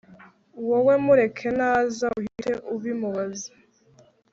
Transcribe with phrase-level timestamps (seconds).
[0.69, 3.49] Wowe mureke naza uhite ubimubazza